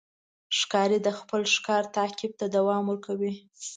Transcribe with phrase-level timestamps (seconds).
[0.59, 3.33] ښکاري د خپل ښکار تعقیب ته دوام ورکوي.